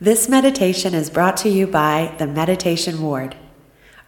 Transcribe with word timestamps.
This 0.00 0.28
meditation 0.28 0.92
is 0.92 1.08
brought 1.08 1.36
to 1.38 1.48
you 1.48 1.68
by 1.68 2.16
the 2.18 2.26
Meditation 2.26 3.00
Ward. 3.00 3.36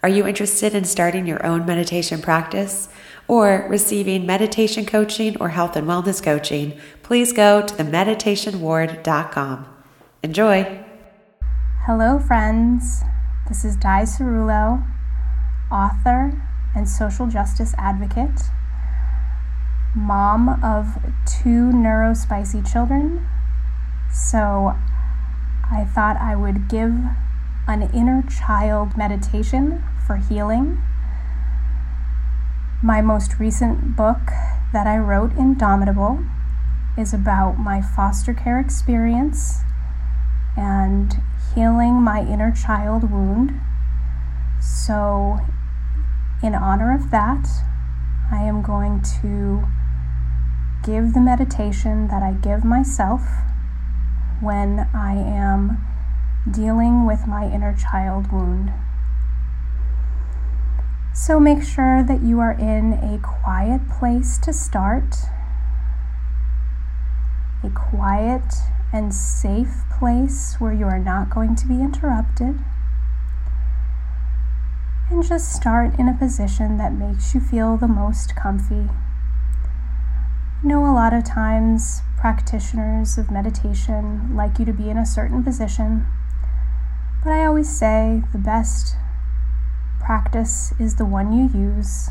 Are 0.03 0.09
you 0.09 0.27
interested 0.27 0.75
in 0.75 0.85
starting 0.85 1.29
your 1.29 1.47
own 1.47 1.65
meditation 1.65 2.21
practice 2.21 2.89
or 3.29 3.65
receiving 3.69 4.27
meditation 4.27 4.85
coaching 4.85 5.37
or 5.41 5.51
health 5.51 5.77
and 5.77 5.87
wellness 5.87 6.21
coaching? 6.21 6.77
Please 7.05 7.33
go 7.33 7.63
to 7.63 7.73
themeditationward.com. 7.73 9.67
Enjoy. 10.25 10.85
Hello, 11.85 12.19
friends. 12.19 13.03
This 13.47 13.65
is 13.65 13.77
Di 13.77 14.03
Ciruolo, 14.03 14.85
author 15.71 16.33
and 16.75 16.89
social 16.89 17.29
justice 17.29 17.77
advocate, 17.79 18.43
mom 19.95 20.49
of 20.65 20.97
two 21.25 21.71
neurospicy 21.71 22.69
children. 22.69 23.25
So, 24.13 24.75
I 25.71 25.85
thought 25.85 26.17
I 26.17 26.37
would 26.37 26.69
give 26.69 26.95
an 27.67 27.91
inner 27.93 28.23
child 28.23 28.97
meditation 28.97 29.83
for 30.07 30.17
healing. 30.17 30.81
My 32.83 33.01
most 33.01 33.41
recent 33.41 33.97
book 33.97 34.19
that 34.73 34.87
I 34.87 34.99
wrote, 34.99 35.33
Indomitable, 35.33 36.25
is 36.97 37.13
about 37.13 37.59
my 37.59 37.83
foster 37.83 38.33
care 38.33 38.61
experience 38.61 39.63
and 40.57 41.21
healing 41.55 41.95
my 41.95 42.21
inner 42.21 42.53
child 42.53 43.11
wound. 43.11 43.61
So, 44.61 45.41
in 46.43 46.55
honor 46.55 46.95
of 46.95 47.11
that, 47.11 47.49
I 48.31 48.43
am 48.43 48.63
going 48.63 49.03
to 49.23 49.67
give 50.85 51.13
the 51.13 51.21
meditation 51.21 52.09
that 52.09 52.23
I 52.23 52.33
give 52.33 52.65
myself 52.65 53.23
when 54.41 54.89
I 54.95 55.15
am 55.15 55.79
dealing 56.51 57.07
with 57.07 57.27
my 57.27 57.45
inner 57.45 57.75
child 57.75 58.31
wound. 58.31 58.73
So 61.15 61.41
make 61.41 61.63
sure 61.63 62.03
that 62.03 62.23
you 62.23 62.41
are 62.41 62.53
in 62.53 62.93
a 62.93 63.19
quiet 63.19 63.89
place 63.89 64.39
to 64.39 64.53
start, 64.53 65.17
a 67.65 67.71
quiet 67.71 68.55
and 68.93 69.15
safe 69.15 69.83
place 69.99 70.57
where 70.59 70.73
you 70.73 70.85
are 70.85 70.99
not 70.99 71.31
going 71.31 71.57
to 71.57 71.67
be 71.67 71.81
interrupted. 71.81 72.61
And 75.11 75.27
just 75.27 75.53
start 75.53 75.99
in 75.99 76.09
a 76.09 76.15
position 76.15 76.77
that 76.77 76.93
makes 76.93 77.35
you 77.35 77.41
feel 77.41 77.77
the 77.77 77.89
most 77.89 78.37
comfy. 78.37 78.91
You 80.63 80.69
know, 80.69 80.85
a 80.85 80.93
lot 80.93 81.15
of 81.15 81.25
times 81.25 82.03
practitioners 82.17 83.19
of 83.19 83.31
meditation 83.31 84.35
like 84.35 84.59
you 84.59 84.65
to 84.65 84.73
be 84.73 84.89
in 84.89 84.97
a 84.97 85.07
certain 85.07 85.45
position, 85.45 86.07
but 87.23 87.31
I 87.31 87.45
always 87.45 87.69
say 87.69 88.23
the 88.33 88.39
best 88.39 88.97
practice 90.01 90.73
is 90.79 90.97
the 90.97 91.05
one 91.05 91.33
you 91.33 91.51
use. 91.59 92.11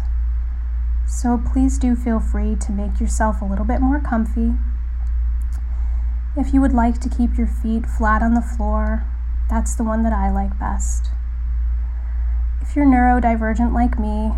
So 1.07 1.37
please 1.37 1.77
do 1.77 1.95
feel 1.95 2.19
free 2.19 2.55
to 2.55 2.71
make 2.71 2.99
yourself 2.99 3.41
a 3.41 3.45
little 3.45 3.65
bit 3.65 3.79
more 3.79 3.99
comfy. 3.99 4.53
If 6.35 6.53
you 6.53 6.59
would 6.61 6.73
like 6.73 6.99
to 7.01 7.09
keep 7.09 7.37
your 7.37 7.47
feet 7.47 7.85
flat 7.85 8.21
on 8.21 8.33
the 8.33 8.41
floor, 8.41 9.05
that's 9.49 9.75
the 9.75 9.83
one 9.83 10.03
that 10.03 10.13
I 10.13 10.31
like 10.31 10.59
best. 10.59 11.11
If 12.61 12.75
you're 12.75 12.85
neurodivergent 12.85 13.73
like 13.73 13.97
me, 13.99 14.31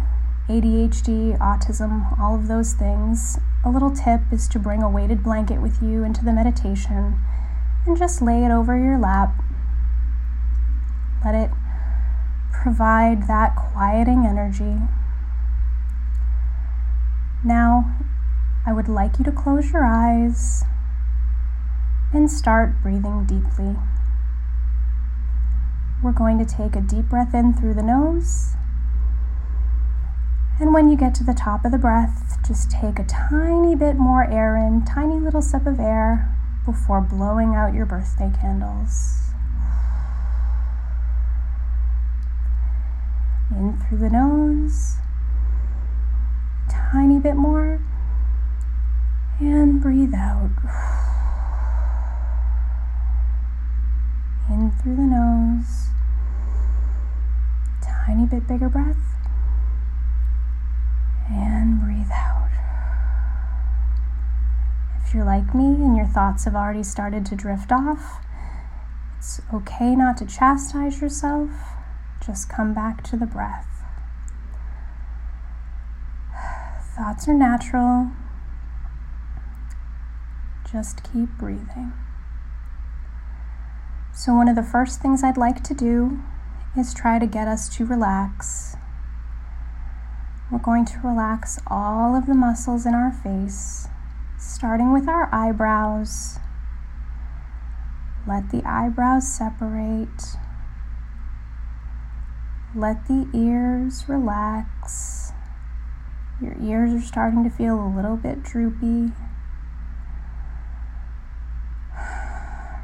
ADHD, 0.50 1.38
autism, 1.40 2.20
all 2.20 2.36
of 2.36 2.48
those 2.48 2.74
things, 2.74 3.40
a 3.66 3.70
little 3.70 3.92
tip 3.92 4.22
is 4.32 4.48
to 4.50 4.60
bring 4.60 4.82
a 4.82 4.90
weighted 4.90 5.24
blanket 5.24 5.62
with 5.62 5.82
you 5.82 6.04
into 6.04 6.24
the 6.24 6.32
meditation 6.32 7.20
and 7.86 7.98
just 7.98 8.22
lay 8.22 8.44
it 8.44 8.52
over 8.52 8.78
your 8.78 8.98
lap. 8.98 9.44
Let 11.26 11.36
it 11.36 11.52
provide 12.52 13.28
that 13.28 13.56
quieting 13.56 14.26
energy. 14.26 14.82
Now, 17.44 17.96
I 18.66 18.74
would 18.74 18.88
like 18.88 19.18
you 19.18 19.26
to 19.26 19.32
close 19.32 19.72
your 19.72 19.86
eyes 19.86 20.64
and 22.14 22.30
start 22.30 22.82
breathing 22.82 23.26
deeply. 23.26 23.76
We're 26.04 26.12
going 26.12 26.38
to 26.38 26.46
take 26.46 26.76
a 26.76 26.82
deep 26.82 27.06
breath 27.06 27.34
in 27.34 27.54
through 27.54 27.74
the 27.74 27.84
nose 27.84 28.56
and 30.60 30.74
when 30.74 30.90
you 30.90 30.98
get 30.98 31.14
to 31.16 31.24
the 31.24 31.36
top 31.36 31.66
of 31.66 31.72
the 31.72 31.78
breath, 31.78 32.40
just 32.48 32.72
take 32.72 32.98
a 32.98 33.04
tiny 33.04 33.76
bit 33.76 33.96
more 33.96 34.24
air 34.24 34.58
in, 34.58 34.84
tiny 34.86 35.20
little 35.20 35.42
sip 35.42 35.68
of 35.68 35.80
air 35.80 36.36
before 36.66 37.00
blowing 37.00 37.54
out 37.54 37.76
your 37.76 37.86
birthday 37.86 38.32
candles. 38.42 39.34
In 43.52 43.78
through 43.78 44.00
the 44.00 44.10
nose, 44.10 44.96
tiny 46.70 47.20
bit 47.20 47.36
more, 47.36 47.80
and 49.40 49.80
breathe 49.80 50.16
out. 50.16 50.50
In 54.50 54.72
through 54.72 54.96
the 54.96 55.04
nose, 55.04 55.90
tiny 57.84 58.26
bit 58.26 58.48
bigger 58.48 58.70
breath 58.70 58.98
and 61.30 61.82
breathe 61.82 62.12
out. 62.12 62.50
If 65.04 65.07
you're 65.18 65.26
like 65.26 65.54
me 65.56 65.66
and 65.66 65.98
your 65.98 66.06
thoughts 66.06 66.46
have 66.46 66.56
already 66.56 66.84
started 66.84 67.26
to 67.26 67.36
drift 67.36 67.72
off, 67.72 68.24
it's 69.18 69.42
okay 69.54 69.96
not 69.96 70.16
to 70.18 70.26
chastise 70.26 71.02
yourself. 71.02 71.50
Just 72.24 72.50
come 72.50 72.74
back 72.74 73.04
to 73.06 73.18
the 73.18 73.26
breath. 73.26 73.68
Thoughts 76.96 77.28
are 77.28 77.34
natural. 77.34 78.12
Just 80.72 81.04
keep 81.04 81.30
breathing. 81.40 81.94
So, 84.14 84.34
one 84.34 84.48
of 84.48 84.56
the 84.56 84.64
first 84.64 85.02
things 85.02 85.24
I'd 85.24 85.38
like 85.38 85.64
to 85.64 85.74
do 85.74 86.20
is 86.78 86.94
try 86.94 87.18
to 87.18 87.26
get 87.26 87.48
us 87.48 87.70
to 87.78 87.86
relax 87.86 88.78
we're 90.50 90.60
going 90.60 90.86
to 90.86 91.00
relax 91.04 91.60
all 91.68 92.16
of 92.16 92.26
the 92.26 92.34
muscles 92.34 92.86
in 92.86 92.94
our 92.94 93.12
face, 93.12 93.90
starting 94.38 94.94
with 94.94 95.10
our 95.10 95.34
eyebrows. 95.34 96.40
Let 98.28 98.50
the 98.52 98.62
eyebrows 98.66 99.28
separate. 99.28 100.38
Let 102.76 103.08
the 103.08 103.28
ears 103.34 104.06
relax. 104.08 105.32
Your 106.42 106.56
ears 106.62 106.94
are 106.94 107.06
starting 107.06 107.44
to 107.44 107.50
feel 107.50 107.80
a 107.80 107.90
little 107.94 108.18
bit 108.18 108.44
droopy. 108.44 109.12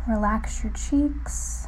Relax 0.07 0.63
your 0.63 0.73
cheeks. 0.73 1.67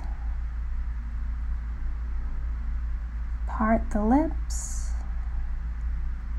Part 3.48 3.92
the 3.92 4.04
lips 4.04 4.75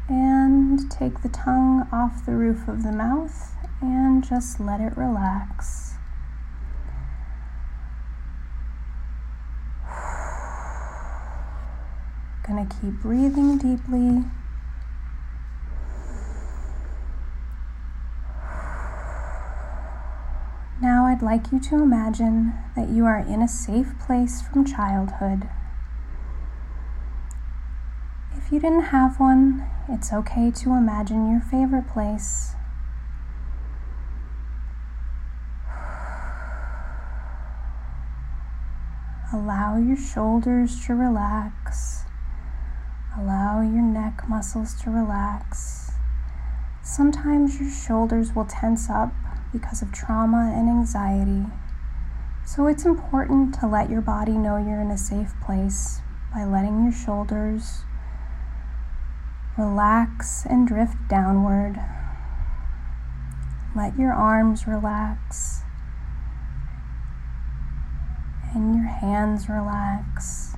and 0.09 0.91
take 0.91 1.23
the 1.23 1.29
tongue 1.29 1.87
off 1.93 2.25
the 2.25 2.33
roof 2.33 2.67
of 2.69 2.83
the 2.83 2.93
mouth 2.93 3.53
and 3.81 4.25
just 4.25 4.61
let 4.61 4.81
it 4.81 4.97
relax. 4.97 5.95
Gonna 12.47 12.69
keep 12.81 13.01
breathing 13.01 13.59
deeply. 13.59 14.25
Now 20.81 21.07
I'd 21.07 21.23
like 21.23 21.51
you 21.51 21.59
to 21.59 21.83
imagine 21.83 22.53
that 22.77 22.91
you 22.91 23.07
are 23.07 23.19
in 23.19 23.43
a 23.43 23.49
safe 23.49 23.99
place 23.99 24.43
from 24.43 24.65
childhood. 24.65 25.49
If 28.47 28.53
you 28.53 28.61
didn't 28.61 28.95
have 28.95 29.19
one, 29.19 29.67
it's 29.89 30.13
okay 30.13 30.53
to 30.53 30.75
imagine 30.75 31.29
your 31.29 31.41
favorite 31.41 31.89
place. 31.89 32.55
Allow 39.33 39.79
your 39.79 39.97
shoulders 39.97 40.87
to 40.87 40.95
relax. 40.95 42.05
Allow 43.19 43.63
your 43.63 43.83
neck 43.83 44.29
muscles 44.29 44.81
to 44.83 44.91
relax. 44.91 45.91
Sometimes 46.85 47.61
your 47.61 47.73
shoulders 47.73 48.33
will 48.33 48.47
tense 48.47 48.89
up 48.89 49.13
because 49.53 49.83
of 49.83 49.91
trauma 49.91 50.53
and 50.55 50.69
anxiety. 50.69 51.47
So 52.45 52.69
it's 52.69 52.85
important 52.85 53.59
to 53.59 53.67
let 53.67 53.91
your 53.91 54.03
body 54.03 54.39
know 54.39 54.57
you're 54.57 54.81
in 54.81 54.93
a 54.93 54.97
safe 54.97 55.33
place 55.45 56.01
by 56.33 56.45
letting 56.45 56.85
your 56.85 56.93
shoulders 56.93 57.86
Relax 59.59 60.45
and 60.45 60.69
drift 60.69 60.97
downward. 61.09 61.81
Let 63.75 63.99
your 63.99 64.13
arms 64.13 64.67
relax. 64.67 65.63
and 68.57 68.75
your 68.75 68.87
hands 68.87 69.49
relax. 69.49 70.57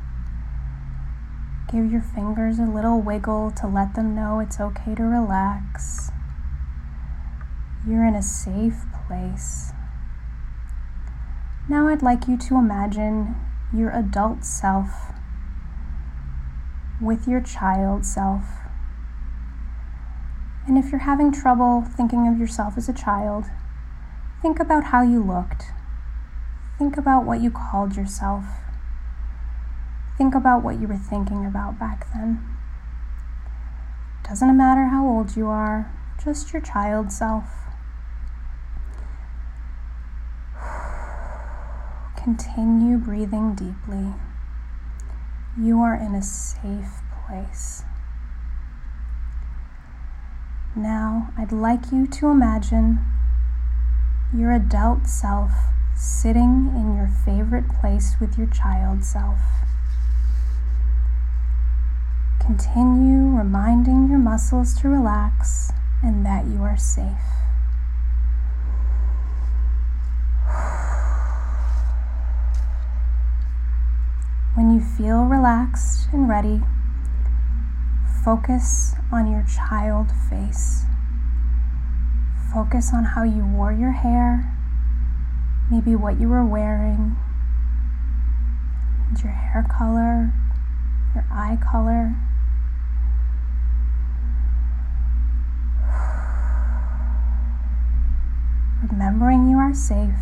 Give 1.70 1.90
your 1.90 2.00
fingers 2.00 2.58
a 2.58 2.62
little 2.62 3.00
wiggle 3.02 3.50
to 3.52 3.66
let 3.66 3.94
them 3.94 4.14
know 4.14 4.38
it's 4.38 4.60
okay 4.60 4.94
to 4.94 5.02
relax. 5.02 6.10
You're 7.86 8.06
in 8.06 8.14
a 8.14 8.22
safe 8.22 8.84
place. 9.06 9.72
Now 11.68 11.88
I'd 11.88 12.02
like 12.02 12.28
you 12.28 12.38
to 12.38 12.56
imagine 12.56 13.34
your 13.74 13.90
adult 13.90 14.44
self 14.44 15.12
with 17.02 17.26
your 17.26 17.40
child 17.40 18.06
self. 18.06 18.44
And 20.68 20.76
if 20.76 20.92
you're 20.92 21.00
having 21.00 21.32
trouble 21.32 21.82
thinking 21.82 22.28
of 22.28 22.38
yourself 22.38 22.76
as 22.76 22.90
a 22.90 22.92
child, 22.92 23.46
think 24.42 24.60
about 24.60 24.84
how 24.84 25.00
you 25.00 25.24
looked. 25.24 25.64
Think 26.78 26.98
about 26.98 27.24
what 27.24 27.40
you 27.40 27.50
called 27.50 27.96
yourself. 27.96 28.44
Think 30.18 30.34
about 30.34 30.62
what 30.62 30.78
you 30.78 30.86
were 30.86 30.98
thinking 30.98 31.46
about 31.46 31.78
back 31.78 32.12
then. 32.12 32.44
Doesn't 34.28 34.54
matter 34.58 34.88
how 34.88 35.06
old 35.06 35.36
you 35.36 35.46
are, 35.46 35.90
just 36.22 36.52
your 36.52 36.60
child 36.60 37.10
self. 37.10 37.46
Continue 42.22 42.98
breathing 42.98 43.54
deeply. 43.54 44.12
You 45.58 45.80
are 45.80 45.94
in 45.94 46.14
a 46.14 46.20
safe 46.20 47.00
place. 47.26 47.84
Now, 50.76 51.30
I'd 51.36 51.50
like 51.50 51.90
you 51.90 52.06
to 52.06 52.28
imagine 52.28 52.98
your 54.34 54.52
adult 54.52 55.06
self 55.06 55.50
sitting 55.96 56.72
in 56.76 56.94
your 56.94 57.08
favorite 57.08 57.68
place 57.68 58.16
with 58.20 58.38
your 58.38 58.46
child 58.46 59.02
self. 59.02 59.38
Continue 62.38 63.36
reminding 63.36 64.08
your 64.08 64.18
muscles 64.18 64.74
to 64.80 64.88
relax 64.88 65.72
and 66.02 66.24
that 66.24 66.46
you 66.46 66.62
are 66.62 66.76
safe. 66.76 67.04
When 74.54 74.74
you 74.74 74.80
feel 74.80 75.24
relaxed 75.24 76.08
and 76.12 76.28
ready, 76.28 76.62
focus 78.28 78.94
on 79.10 79.32
your 79.32 79.42
child 79.56 80.12
face. 80.28 80.84
Focus 82.52 82.92
on 82.92 83.02
how 83.02 83.22
you 83.22 83.42
wore 83.46 83.72
your 83.72 83.92
hair, 83.92 84.54
maybe 85.70 85.96
what 85.96 86.20
you 86.20 86.28
were 86.28 86.44
wearing, 86.44 87.16
your 89.24 89.32
hair 89.32 89.66
color, 89.70 90.30
your 91.14 91.24
eye 91.32 91.56
color. 91.72 92.14
Remembering 98.92 99.48
you 99.48 99.56
are 99.56 99.72
safe, 99.72 100.20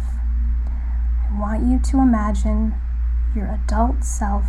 I 1.28 1.40
want 1.40 1.66
you 1.66 1.80
to 1.90 1.98
imagine 1.98 2.72
your 3.34 3.46
adult 3.46 4.04
self 4.04 4.44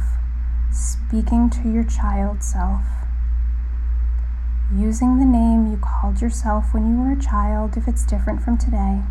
speaking 0.71 1.49
to 1.49 1.71
your 1.71 1.83
child 1.83 2.43
self. 2.43 3.06
Using 4.75 5.17
the 5.17 5.25
name 5.25 5.71
you 5.71 5.77
called 5.77 6.21
yourself 6.21 6.73
when 6.73 6.91
you 6.91 7.01
were 7.01 7.13
a 7.13 7.21
child 7.21 7.77
if 7.77 7.87
it's 7.87 8.05
different 8.05 8.43
from 8.43 8.57
today. 8.57 9.01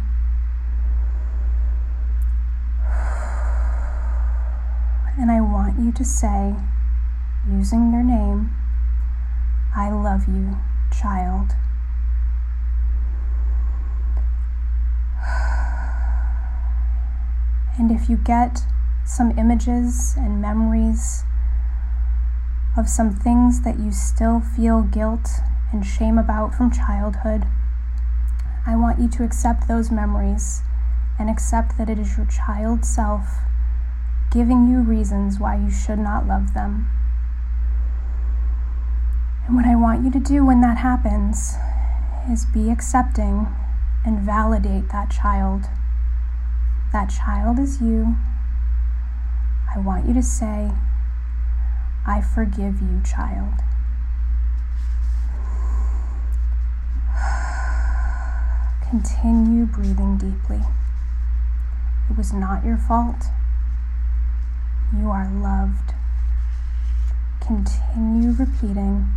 And 5.19 5.31
I 5.31 5.41
want 5.41 5.81
you 5.81 5.93
to 5.93 6.05
say, 6.05 6.55
using 7.51 7.91
your 7.91 8.03
name, 8.03 8.55
I 9.75 9.91
love 9.91 10.29
you, 10.29 10.59
child. 10.93 11.53
And 17.79 17.91
if 17.91 18.11
you 18.11 18.19
get 18.19 18.61
some 19.07 19.39
images 19.39 20.15
and 20.19 20.41
memories 20.41 21.25
of 22.77 22.89
some 22.89 23.15
things 23.15 23.63
that 23.63 23.79
you 23.79 23.91
still 23.93 24.41
feel 24.41 24.83
guilt 24.83 25.29
and 25.73 25.85
shame 25.85 26.19
about 26.19 26.55
from 26.55 26.71
childhood, 26.71 27.45
I 28.67 28.77
want 28.77 29.01
you 29.01 29.09
to 29.09 29.25
accept 29.25 29.69
those 29.69 29.91
memories 29.91 30.63
and 31.19 31.31
accept 31.31 31.79
that 31.79 31.89
it 31.89 31.99
is 31.99 32.17
your 32.17 32.27
child 32.27 32.85
self 32.85 33.27
giving 34.31 34.69
you 34.69 34.81
reasons 34.81 35.39
why 35.39 35.57
you 35.57 35.71
should 35.71 35.99
not 35.99 36.27
love 36.27 36.53
them. 36.53 36.91
And 39.47 39.57
what 39.57 39.65
I 39.65 39.77
want 39.77 40.05
you 40.05 40.11
to 40.11 40.21
do 40.21 40.45
when 40.45 40.61
that 40.61 40.79
happens 40.79 41.55
is 42.31 42.45
be 42.45 42.71
accepting 42.71 43.47
and 44.05 44.21
validate 44.21 44.91
that 44.91 45.11
child 45.11 45.67
that 46.93 47.11
child 47.11 47.59
is 47.59 47.81
you, 47.81 48.17
I 49.75 49.79
want 49.79 50.07
you 50.07 50.15
to 50.15 50.23
say, 50.23 50.71
I 52.09 52.21
forgive 52.21 52.81
you, 52.81 53.03
child. 53.05 53.55
Continue 58.89 59.67
breathing 59.67 60.17
deeply. 60.17 60.63
It 62.09 62.17
was 62.17 62.33
not 62.33 62.65
your 62.65 62.77
fault. 62.77 63.25
You 64.97 65.11
are 65.11 65.29
loved. 65.29 65.95
Continue 67.41 68.33
repeating, 68.33 69.09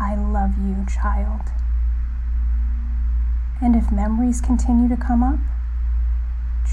I 0.00 0.16
love 0.16 0.58
you, 0.58 0.84
child. 0.92 1.42
And 3.62 3.76
if 3.76 3.92
memories 3.92 4.40
continue 4.40 4.88
to 4.88 4.96
come 4.96 5.22
up, 5.22 5.38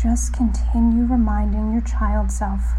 just 0.02 0.34
continue 0.34 1.06
reminding 1.06 1.74
your 1.74 1.82
child 1.82 2.32
self 2.32 2.74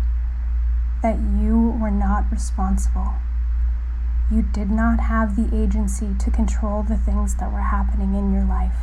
that 1.02 1.19
you 1.19 1.76
were 1.81 1.90
not 1.90 2.31
responsible. 2.31 3.14
You 4.31 4.43
did 4.43 4.70
not 4.70 5.00
have 5.00 5.37
the 5.37 5.54
agency 5.54 6.14
to 6.19 6.31
control 6.31 6.82
the 6.82 6.96
things 6.96 7.37
that 7.37 7.52
were 7.52 7.60
happening 7.60 8.14
in 8.14 8.32
your 8.32 8.44
life. 8.44 8.78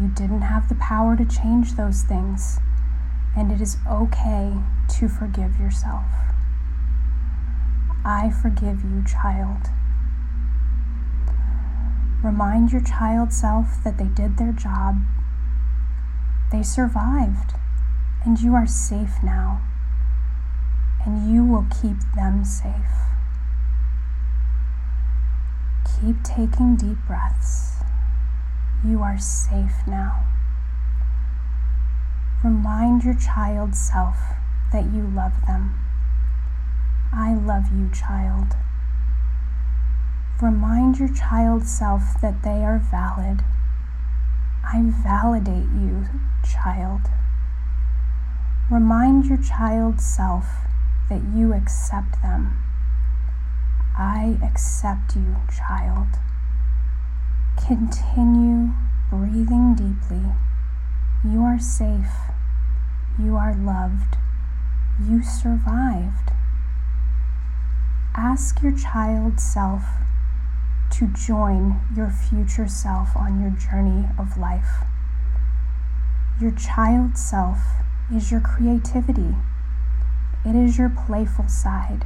You 0.00 0.08
didn't 0.08 0.42
have 0.42 0.68
the 0.68 0.74
power 0.76 1.16
to 1.16 1.24
change 1.24 1.74
those 1.74 2.02
things, 2.02 2.60
and 3.36 3.50
it 3.50 3.60
is 3.60 3.78
okay 3.90 4.54
to 4.98 5.08
forgive 5.08 5.58
yourself. 5.58 6.04
I 8.04 8.30
forgive 8.30 8.82
you, 8.84 9.04
child. 9.04 9.68
Remind 12.22 12.70
your 12.70 12.82
child 12.82 13.32
self 13.32 13.82
that 13.84 13.98
they 13.98 14.06
did 14.06 14.36
their 14.36 14.52
job 14.52 15.02
they 16.52 16.62
survived, 16.62 17.54
and 18.26 18.38
you 18.38 18.54
are 18.54 18.66
safe 18.66 19.22
now, 19.22 19.62
and 21.04 21.32
you 21.32 21.44
will 21.44 21.66
keep 21.80 21.96
them 22.14 22.44
safe. 22.44 22.72
Keep 25.84 26.22
taking 26.22 26.76
deep 26.76 26.98
breaths. 27.06 27.82
You 28.84 29.02
are 29.02 29.18
safe 29.18 29.86
now. 29.86 30.26
Remind 32.42 33.04
your 33.04 33.14
child 33.14 33.74
self 33.74 34.16
that 34.72 34.84
you 34.92 35.02
love 35.02 35.34
them. 35.46 35.78
I 37.12 37.34
love 37.34 37.66
you, 37.72 37.90
child. 37.90 38.56
Remind 40.40 40.98
your 40.98 41.12
child 41.12 41.66
self 41.66 42.02
that 42.20 42.42
they 42.42 42.64
are 42.64 42.78
valid 42.78 43.44
I 44.64 44.80
validate 44.80 45.68
you, 45.74 46.06
child. 46.50 47.02
Remind 48.70 49.26
your 49.26 49.36
child 49.36 50.00
self 50.00 50.46
that 51.08 51.22
you 51.34 51.52
accept 51.52 52.20
them. 52.22 52.58
I 53.96 54.38
accept 54.42 55.16
you, 55.16 55.36
child. 55.56 56.08
Continue 57.66 58.72
breathing 59.10 59.74
deeply. 59.74 60.32
You 61.24 61.42
are 61.42 61.58
safe. 61.58 62.32
You 63.22 63.36
are 63.36 63.54
loved. 63.54 64.16
You 65.08 65.22
survived. 65.22 66.32
Ask 68.16 68.62
your 68.62 68.76
child 68.76 69.38
self 69.38 69.82
to 70.92 71.06
join 71.08 71.80
your 71.96 72.10
future 72.10 72.68
self 72.68 73.16
on 73.16 73.40
your 73.40 73.50
journey 73.50 74.06
of 74.18 74.36
life. 74.36 74.84
Your 76.40 76.50
child 76.50 77.16
self 77.16 77.58
is 78.14 78.30
your 78.30 78.40
creativity. 78.40 79.34
It 80.44 80.56
is 80.56 80.78
your 80.78 80.88
playful 80.90 81.48
side. 81.48 82.04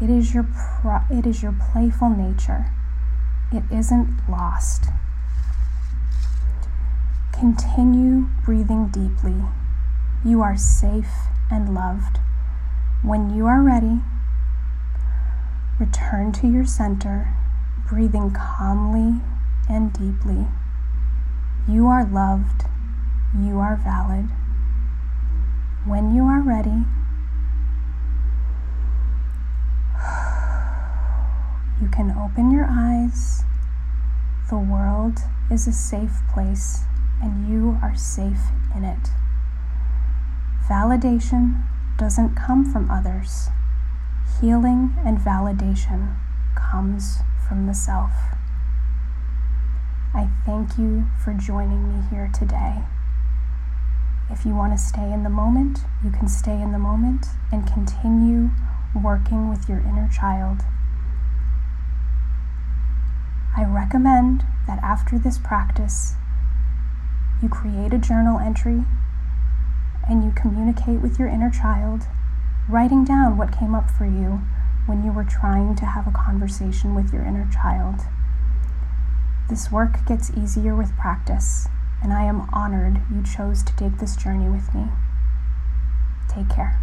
It 0.00 0.08
is 0.08 0.32
your 0.32 0.44
pro- 0.44 1.04
it 1.10 1.26
is 1.26 1.42
your 1.42 1.52
playful 1.52 2.10
nature. 2.10 2.66
It 3.52 3.64
isn't 3.70 4.28
lost. 4.28 4.86
Continue 7.32 8.28
breathing 8.44 8.88
deeply. 8.88 9.44
You 10.24 10.42
are 10.42 10.56
safe 10.56 11.12
and 11.50 11.74
loved. 11.74 12.18
When 13.02 13.34
you 13.34 13.46
are 13.46 13.62
ready, 13.62 14.00
return 15.78 16.32
to 16.32 16.46
your 16.46 16.66
center, 16.66 17.34
breathing 17.88 18.30
calmly 18.32 19.20
and 19.68 19.92
deeply. 19.92 20.46
You 21.68 21.86
are 21.86 22.04
loved. 22.04 22.64
You 23.38 23.58
are 23.60 23.76
valid. 23.76 24.28
When 25.86 26.14
you 26.14 26.24
are 26.24 26.40
ready, 26.40 26.84
you 31.80 31.88
can 31.88 32.10
open 32.18 32.50
your 32.50 32.66
eyes. 32.68 33.44
The 34.50 34.58
world 35.10 35.30
is 35.50 35.66
a 35.66 35.72
safe 35.72 36.20
place, 36.32 36.84
and 37.22 37.48
you 37.48 37.78
are 37.82 37.96
safe 37.96 38.50
in 38.76 38.84
it. 38.84 39.10
Validation 40.68 41.64
doesn't 41.98 42.34
come 42.34 42.70
from 42.70 42.90
others. 42.90 43.48
Healing 44.40 44.94
and 45.04 45.18
validation 45.18 46.16
comes 46.54 47.18
from 47.46 47.66
the 47.66 47.74
self. 47.74 48.12
I 50.14 50.28
thank 50.44 50.78
you 50.78 51.06
for 51.22 51.34
joining 51.34 51.88
me 51.88 52.04
here 52.10 52.30
today. 52.32 52.82
If 54.30 54.44
you 54.46 54.54
want 54.54 54.72
to 54.72 54.78
stay 54.78 55.12
in 55.12 55.24
the 55.24 55.30
moment, 55.30 55.80
you 56.04 56.10
can 56.10 56.28
stay 56.28 56.60
in 56.60 56.70
the 56.70 56.78
moment 56.78 57.26
and 57.50 57.66
continue 57.66 58.50
working 58.94 59.50
with 59.50 59.68
your 59.68 59.80
inner 59.80 60.08
child. 60.08 60.60
I 63.56 63.64
recommend 63.64 64.44
that 64.70 64.82
after 64.84 65.18
this 65.18 65.36
practice, 65.36 66.14
you 67.42 67.48
create 67.48 67.92
a 67.92 67.98
journal 67.98 68.38
entry 68.38 68.84
and 70.08 70.22
you 70.22 70.30
communicate 70.30 71.00
with 71.00 71.18
your 71.18 71.26
inner 71.26 71.50
child, 71.50 72.02
writing 72.68 73.04
down 73.04 73.36
what 73.36 73.58
came 73.58 73.74
up 73.74 73.90
for 73.90 74.04
you 74.04 74.42
when 74.86 75.04
you 75.04 75.10
were 75.10 75.24
trying 75.24 75.74
to 75.74 75.84
have 75.84 76.06
a 76.06 76.12
conversation 76.12 76.94
with 76.94 77.12
your 77.12 77.24
inner 77.24 77.50
child. 77.52 78.02
This 79.48 79.72
work 79.72 80.06
gets 80.06 80.30
easier 80.38 80.76
with 80.76 80.96
practice, 80.96 81.66
and 82.00 82.12
I 82.12 82.22
am 82.22 82.48
honored 82.52 83.00
you 83.12 83.24
chose 83.24 83.64
to 83.64 83.74
take 83.74 83.98
this 83.98 84.14
journey 84.14 84.48
with 84.48 84.72
me. 84.72 84.84
Take 86.28 86.48
care. 86.48 86.78